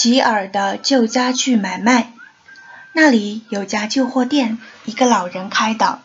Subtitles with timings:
[0.00, 2.12] 吉尔的旧家具买卖。
[2.92, 6.02] 那里有家旧货店，一个老人开的。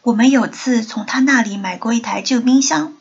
[0.00, 2.94] 我们有次从他那里买过一台旧冰箱。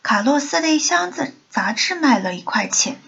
[0.00, 3.00] 卡洛斯的一箱子杂志卖了一块钱。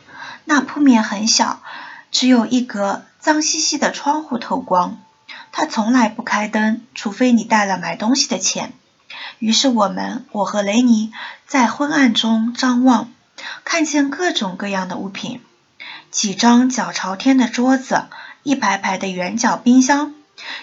[0.45, 1.63] 那铺面很小，
[2.11, 4.99] 只有一格脏兮兮的窗户透光。
[5.53, 8.73] 他从来不开灯，除非你带了买东西的钱。
[9.39, 11.13] 于是我们，我和雷尼
[11.47, 13.09] 在昏暗中张望，
[13.63, 15.41] 看见各种各样的物品：
[16.11, 18.07] 几张脚朝天的桌子，
[18.43, 20.13] 一排排的圆角冰箱，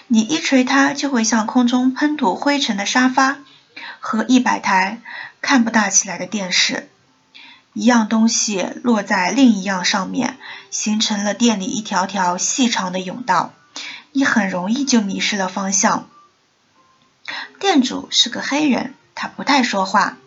[0.06, 3.38] 你一捶它就会向空中喷吐灰尘的沙发，
[3.98, 5.00] 和一百台
[5.40, 6.90] 看不大起来的电视。
[7.72, 10.38] 一样东西落在另一样上面，
[10.70, 13.54] 形成了店里一条条细长的甬道，
[14.12, 16.08] 你很容易就迷失了方向。
[17.58, 20.18] 店主是个黑人，他不太说话。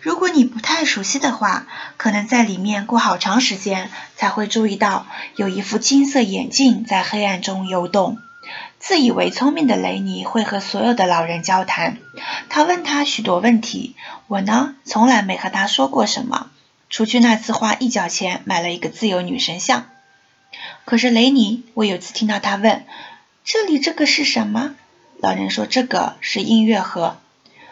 [0.00, 5.06] 如果你不太熟悉的话，可能在里面过好长时间才会注意到
[5.36, 8.18] 有一副金色眼镜在黑暗中游动。
[8.78, 11.96] 自以为聪明的雷尼会和所有的老人交谈，
[12.50, 13.96] 他问他许多问题。
[14.26, 16.50] 我呢，从来没和他说过什么。
[16.90, 19.86] 除去那次花一角钱买了一个自由女神像，
[20.84, 22.84] 可是雷尼，我有次听到他问
[23.42, 24.74] ：“这里这个是什么？”
[25.18, 27.16] 老人说：“这个是音乐盒。”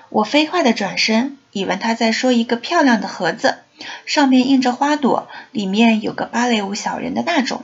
[0.09, 3.58] 我飞快地转身，以为他在说一个漂亮的盒子，
[4.06, 7.62] 上面印着花朵，里面有个芭蕾舞小人的那种。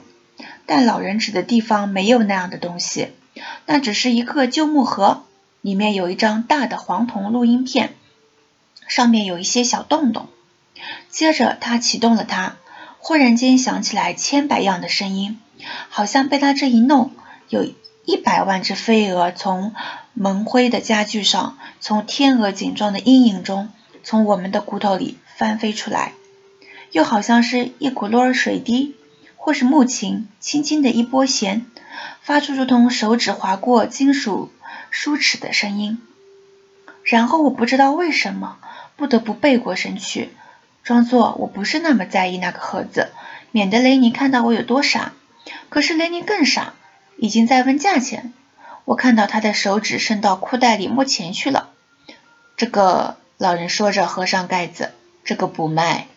[0.66, 3.08] 但老人指的地方没有那样的东西，
[3.64, 5.24] 那只是一个旧木盒，
[5.62, 7.94] 里面有一张大的黄铜录音片，
[8.86, 10.28] 上面有一些小洞洞。
[11.08, 12.56] 接着他启动了它，
[12.98, 15.40] 忽然间响起来千百样的声音，
[15.88, 17.12] 好像被他这一弄，
[17.48, 17.66] 有
[18.04, 19.72] 一百万只飞蛾从
[20.12, 23.70] 蒙灰的家具上，从天鹅颈状的阴影中，
[24.02, 26.12] 从我们的骨头里翻飞出来，
[26.92, 28.96] 又好像是一股落水滴，
[29.36, 31.66] 或是木琴轻轻的一拨弦，
[32.22, 34.50] 发出如同手指划过金属
[34.90, 36.00] 梳齿的声音。
[37.02, 38.58] 然后我不知道为什么，
[38.96, 40.30] 不得不背过身去。
[40.82, 43.12] 装作我不是那么在意那个盒子，
[43.50, 45.12] 免得雷尼看到我有多傻。
[45.68, 46.74] 可是雷尼更傻，
[47.16, 48.32] 已经在问价钱。
[48.84, 51.70] 我看到他的手指伸到裤袋里摸钱去了。
[52.56, 54.90] 这个老人说着，合上盖子。
[55.24, 56.08] 这个不卖。